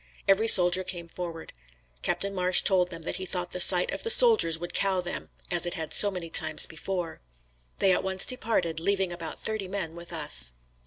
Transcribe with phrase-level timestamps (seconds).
[0.27, 1.53] Every soldier came forward.
[2.01, 5.29] Captain Marsh told them that he thought the sight of the soldiers would cow them
[5.51, 7.21] as it had so many times before.
[7.77, 10.53] They at once departed, leaving about thirty men with us.